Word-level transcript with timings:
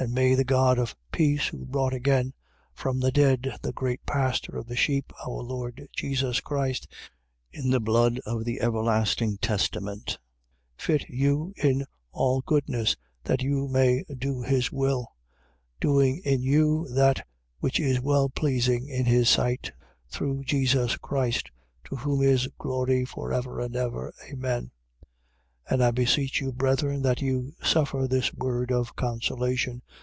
13:20. 0.00 0.04
And 0.04 0.14
may 0.14 0.34
the 0.36 0.44
God 0.44 0.78
of 0.78 0.94
peace, 1.10 1.48
who 1.48 1.66
brought 1.66 1.92
again 1.92 2.32
from 2.72 3.00
the 3.00 3.10
dead 3.10 3.58
the 3.62 3.72
great 3.72 4.06
pastor 4.06 4.56
of 4.56 4.66
the 4.68 4.76
sheep, 4.76 5.12
our 5.26 5.42
Lord 5.42 5.88
Jesus 5.92 6.40
Christ, 6.40 6.86
in 7.50 7.70
the 7.70 7.80
blood 7.80 8.20
of 8.24 8.44
the 8.44 8.60
everlasting 8.60 9.38
testament, 9.38 10.20
13:21. 10.78 10.80
Fit 11.00 11.08
you 11.08 11.52
in 11.56 11.84
all 12.12 12.42
goodness, 12.42 12.94
that 13.24 13.42
you 13.42 13.66
may 13.66 14.04
do 14.16 14.40
his 14.40 14.70
will; 14.70 15.08
doing 15.80 16.22
in 16.24 16.42
you 16.42 16.86
that 16.94 17.26
which 17.58 17.80
is 17.80 18.00
well 18.00 18.28
pleasing 18.28 18.86
in 18.86 19.04
his 19.04 19.28
sight, 19.28 19.72
through 20.08 20.44
Jesus 20.44 20.96
Christ, 20.96 21.50
to 21.86 21.96
whom 21.96 22.22
is 22.22 22.48
glory 22.56 23.04
for 23.04 23.32
ever 23.32 23.58
and 23.58 23.74
ever. 23.74 24.14
Amen. 24.32 24.70
13:22. 25.70 25.74
And 25.74 25.84
I 25.84 25.90
beseech 25.90 26.40
you, 26.40 26.50
brethren, 26.50 27.02
that 27.02 27.20
you 27.20 27.52
suffer 27.62 28.08
this 28.08 28.32
word 28.32 28.72
of 28.72 28.96
consolation. 28.96 29.82